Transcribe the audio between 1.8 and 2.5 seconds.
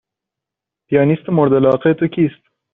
تو کیست؟